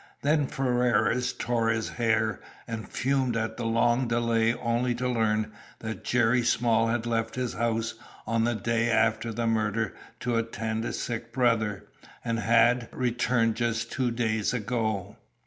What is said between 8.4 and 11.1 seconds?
the day after the murder to attend a